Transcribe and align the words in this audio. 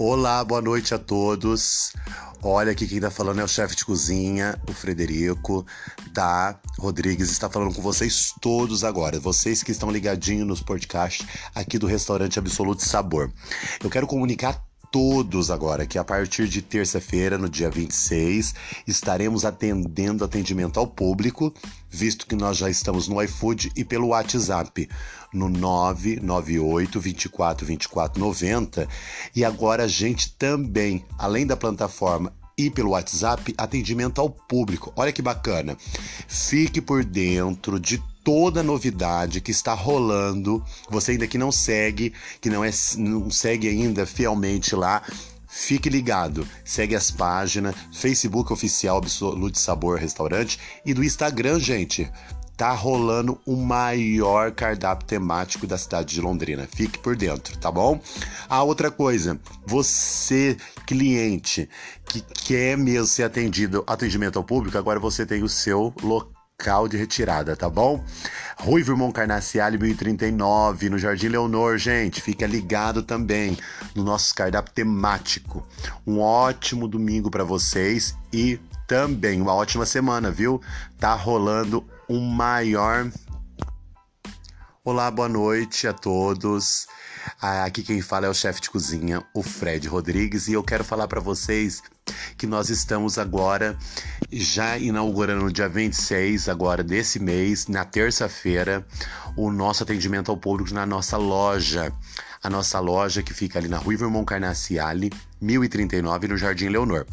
Olá, 0.00 0.44
boa 0.44 0.62
noite 0.62 0.94
a 0.94 0.98
todos. 0.98 1.92
Olha 2.40 2.70
aqui 2.70 2.86
quem 2.86 3.00
tá 3.00 3.10
falando 3.10 3.40
é 3.40 3.44
o 3.44 3.48
chefe 3.48 3.74
de 3.74 3.84
cozinha, 3.84 4.56
o 4.68 4.72
Frederico, 4.72 5.66
tá? 6.14 6.56
Rodrigues 6.78 7.32
está 7.32 7.50
falando 7.50 7.74
com 7.74 7.82
vocês 7.82 8.32
todos 8.40 8.84
agora. 8.84 9.18
Vocês 9.18 9.60
que 9.60 9.72
estão 9.72 9.90
ligadinhos 9.90 10.46
nos 10.46 10.62
podcasts 10.62 11.26
aqui 11.52 11.80
do 11.80 11.88
restaurante 11.88 12.38
Absoluto 12.38 12.84
Sabor. 12.84 13.32
Eu 13.82 13.90
quero 13.90 14.06
comunicar 14.06 14.67
todos 14.90 15.50
agora 15.50 15.86
que 15.86 15.98
a 15.98 16.04
partir 16.04 16.48
de 16.48 16.62
terça-feira, 16.62 17.38
no 17.38 17.48
dia 17.48 17.70
26, 17.70 18.54
estaremos 18.86 19.44
atendendo 19.44 20.24
atendimento 20.24 20.80
ao 20.80 20.86
público, 20.86 21.52
visto 21.90 22.26
que 22.26 22.34
nós 22.34 22.56
já 22.56 22.70
estamos 22.70 23.08
no 23.08 23.22
iFood 23.22 23.72
e 23.76 23.84
pelo 23.84 24.08
WhatsApp, 24.08 24.88
no 25.32 25.48
998 25.48 27.00
24 27.00 27.66
24 27.66 28.20
90. 28.20 28.88
E 29.34 29.44
agora 29.44 29.84
a 29.84 29.88
gente 29.88 30.32
também, 30.32 31.04
além 31.18 31.46
da 31.46 31.56
plataforma 31.56 32.32
e 32.56 32.68
pelo 32.68 32.90
WhatsApp, 32.90 33.54
atendimento 33.56 34.20
ao 34.20 34.28
público. 34.28 34.92
Olha 34.96 35.12
que 35.12 35.22
bacana. 35.22 35.76
Fique 36.26 36.80
por 36.80 37.04
dentro 37.04 37.78
de 37.78 38.02
toda 38.28 38.62
novidade 38.62 39.40
que 39.40 39.50
está 39.50 39.72
rolando. 39.72 40.62
Você 40.90 41.12
ainda 41.12 41.26
que 41.26 41.38
não 41.38 41.50
segue, 41.50 42.12
que 42.42 42.50
não, 42.50 42.62
é, 42.62 42.70
não 42.98 43.30
segue 43.30 43.66
ainda 43.66 44.04
fielmente 44.04 44.76
lá, 44.76 45.02
Fique 45.50 45.88
ligado, 45.88 46.46
segue 46.62 46.94
as 46.94 47.10
páginas, 47.10 47.74
Facebook 47.90 48.52
Oficial 48.52 48.98
Absolute 48.98 49.58
Sabor 49.58 49.98
Restaurante 49.98 50.58
e 50.84 50.92
do 50.92 51.02
Instagram, 51.02 51.58
gente. 51.58 52.08
Tá 52.54 52.70
rolando 52.72 53.40
o 53.46 53.56
maior 53.56 54.52
cardápio 54.52 55.06
temático 55.06 55.66
da 55.66 55.78
cidade 55.78 56.14
de 56.14 56.20
Londrina. 56.20 56.68
Fique 56.70 56.98
por 56.98 57.16
dentro, 57.16 57.56
tá 57.56 57.72
bom? 57.72 57.98
A 58.46 58.62
outra 58.62 58.90
coisa, 58.90 59.40
você, 59.66 60.54
cliente, 60.86 61.66
que 62.04 62.20
quer 62.20 62.76
mesmo 62.76 63.06
ser 63.06 63.22
atendido, 63.22 63.82
atendimento 63.86 64.38
ao 64.38 64.44
público, 64.44 64.76
agora 64.76 65.00
você 65.00 65.24
tem 65.24 65.42
o 65.42 65.48
seu 65.48 65.94
local 66.02 66.37
local 66.60 66.88
de 66.88 66.96
retirada, 66.96 67.54
tá 67.54 67.70
bom? 67.70 68.04
Rui 68.58 68.82
Virmão 68.82 69.12
Carnaciale 69.12 69.78
1039, 69.78 70.90
no 70.90 70.98
Jardim 70.98 71.28
Leonor, 71.28 71.78
gente. 71.78 72.20
Fica 72.20 72.48
ligado 72.48 73.04
também 73.04 73.56
no 73.94 74.02
nosso 74.02 74.34
cardápio 74.34 74.72
temático. 74.72 75.64
Um 76.04 76.18
ótimo 76.18 76.88
domingo 76.88 77.30
para 77.30 77.44
vocês 77.44 78.16
e 78.32 78.58
também 78.88 79.40
uma 79.40 79.54
ótima 79.54 79.86
semana, 79.86 80.32
viu? 80.32 80.60
Tá 80.98 81.14
rolando 81.14 81.86
um 82.08 82.18
maior. 82.18 83.08
Olá, 84.84 85.12
boa 85.12 85.28
noite 85.28 85.86
a 85.86 85.92
todos. 85.92 86.88
Ah, 87.40 87.64
aqui 87.64 87.84
quem 87.84 88.00
fala 88.00 88.26
é 88.26 88.28
o 88.28 88.34
chefe 88.34 88.62
de 88.62 88.70
cozinha, 88.70 89.22
o 89.32 89.44
Fred 89.44 89.86
Rodrigues, 89.86 90.48
e 90.48 90.54
eu 90.54 90.64
quero 90.64 90.82
falar 90.82 91.06
para 91.06 91.20
vocês 91.20 91.82
que 92.36 92.46
nós 92.46 92.70
estamos 92.70 93.18
agora 93.18 93.76
já 94.30 94.78
inaugurando 94.78 95.44
no 95.44 95.52
dia 95.52 95.68
26 95.68 96.48
agora 96.48 96.82
desse 96.82 97.18
mês, 97.18 97.66
na 97.66 97.84
terça-feira, 97.84 98.86
o 99.36 99.50
nosso 99.50 99.82
atendimento 99.82 100.30
ao 100.30 100.36
público 100.36 100.74
na 100.74 100.86
nossa 100.86 101.16
loja. 101.16 101.92
A 102.42 102.48
nossa 102.48 102.78
loja 102.78 103.20
que 103.20 103.34
fica 103.34 103.58
ali 103.58 103.68
na 103.68 103.78
Rua 103.78 103.96
Vermont 103.96 104.24
Carnaciale, 104.24 105.10
1039, 105.40 106.28
no 106.28 106.36
Jardim 106.36 106.68
Leonor. 106.68 107.04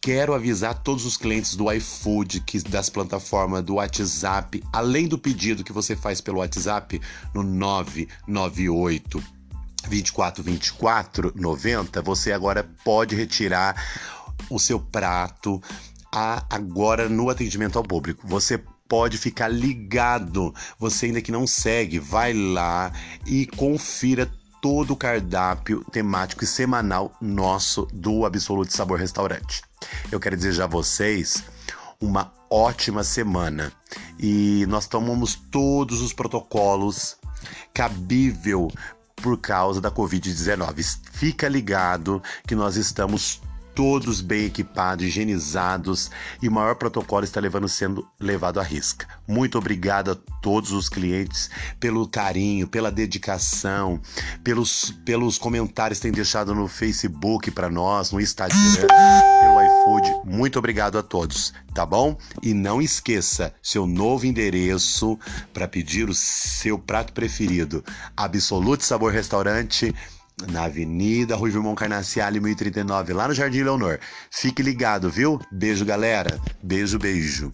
Quero 0.00 0.32
avisar 0.32 0.74
todos 0.74 1.04
os 1.04 1.16
clientes 1.16 1.56
do 1.56 1.70
iFood, 1.72 2.40
que 2.40 2.60
das 2.62 2.88
plataformas 2.88 3.64
do 3.64 3.74
WhatsApp, 3.74 4.62
além 4.72 5.08
do 5.08 5.18
pedido 5.18 5.64
que 5.64 5.72
você 5.72 5.96
faz 5.96 6.20
pelo 6.20 6.38
WhatsApp 6.38 7.00
no 7.34 7.42
998 7.42 9.22
24 9.88 10.44
24 10.44 11.32
90, 11.34 12.02
você 12.02 12.32
agora 12.32 12.68
pode 12.84 13.14
retirar 13.16 13.74
o 14.50 14.58
seu 14.58 14.80
prato 14.80 15.62
a, 16.12 16.44
agora 16.50 17.08
no 17.08 17.30
atendimento 17.30 17.78
ao 17.78 17.84
público. 17.84 18.26
Você 18.26 18.62
pode 18.88 19.16
ficar 19.16 19.48
ligado. 19.48 20.52
Você 20.78 21.06
ainda 21.06 21.22
que 21.22 21.30
não 21.30 21.46
segue, 21.46 21.98
vai 21.98 22.32
lá 22.32 22.92
e 23.24 23.46
confira 23.46 24.30
todo 24.60 24.92
o 24.92 24.96
cardápio 24.96 25.84
temático 25.90 26.44
e 26.44 26.46
semanal 26.46 27.12
nosso 27.20 27.86
do 27.92 28.26
Absolute 28.26 28.74
Sabor 28.74 28.98
Restaurante. 28.98 29.62
Eu 30.10 30.20
quero 30.20 30.36
desejar 30.36 30.64
a 30.64 30.66
vocês 30.66 31.42
uma 32.00 32.32
ótima 32.50 33.04
semana 33.04 33.72
e 34.18 34.66
nós 34.68 34.86
tomamos 34.86 35.34
todos 35.50 36.00
os 36.00 36.12
protocolos 36.12 37.16
cabível 37.72 38.70
por 39.16 39.38
causa 39.38 39.80
da 39.80 39.90
Covid-19. 39.90 40.98
Fica 41.12 41.48
ligado 41.48 42.22
que 42.46 42.54
nós 42.54 42.76
estamos 42.76 43.40
todos 43.74 44.20
bem 44.20 44.44
equipados, 44.44 45.04
higienizados 45.04 46.10
e 46.42 46.48
o 46.48 46.52
maior 46.52 46.74
protocolo 46.74 47.24
está 47.24 47.40
levando, 47.40 47.68
sendo 47.68 48.06
levado 48.18 48.60
à 48.60 48.62
risca. 48.62 49.06
Muito 49.26 49.58
obrigado 49.58 50.10
a 50.10 50.14
todos 50.40 50.72
os 50.72 50.88
clientes 50.88 51.50
pelo 51.78 52.08
carinho, 52.08 52.66
pela 52.66 52.90
dedicação, 52.90 54.00
pelos, 54.42 54.90
pelos 55.04 55.38
comentários 55.38 55.98
que 55.98 56.04
têm 56.04 56.12
deixado 56.12 56.54
no 56.54 56.68
Facebook 56.68 57.50
para 57.50 57.70
nós, 57.70 58.12
no 58.12 58.20
Instagram, 58.20 58.56
pelo 59.40 59.62
iFood. 59.62 60.22
Muito 60.24 60.58
obrigado 60.58 60.98
a 60.98 61.02
todos, 61.02 61.52
tá 61.74 61.84
bom? 61.84 62.16
E 62.42 62.54
não 62.54 62.80
esqueça 62.80 63.54
seu 63.62 63.86
novo 63.86 64.26
endereço 64.26 65.18
para 65.52 65.68
pedir 65.68 66.08
o 66.08 66.14
seu 66.14 66.78
prato 66.78 67.12
preferido. 67.12 67.84
Absolute 68.16 68.84
Sabor 68.84 69.12
Restaurante 69.12 69.94
na 70.48 70.64
Avenida 70.64 71.36
Rui 71.36 71.50
Vilmão 71.50 71.74
Carnaciale 71.74 72.40
1039, 72.40 73.12
lá 73.12 73.28
no 73.28 73.34
Jardim 73.34 73.62
Leonor. 73.62 73.98
Fique 74.30 74.62
ligado, 74.62 75.10
viu? 75.10 75.40
Beijo, 75.50 75.84
galera. 75.84 76.38
Beijo, 76.62 76.98
beijo. 76.98 77.52